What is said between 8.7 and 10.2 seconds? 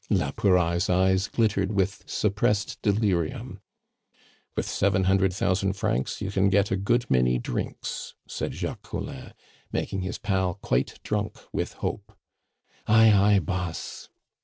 Collin, making his